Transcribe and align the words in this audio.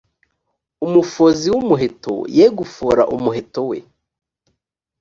umufozi 0.85 1.47
w 1.53 1.57
umuheto 1.61 2.15
ye 2.37 2.45
gufora 2.57 3.01
umuheto 3.15 3.61
we 3.69 3.77